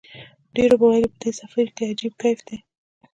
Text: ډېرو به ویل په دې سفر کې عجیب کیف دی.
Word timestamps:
ډېرو 0.55 0.75
به 0.79 0.85
ویل 0.89 1.07
په 1.13 1.17
دې 1.21 1.31
سفر 1.41 1.65
کې 1.75 1.83
عجیب 1.91 2.13
کیف 2.21 2.39
دی. 2.47 2.57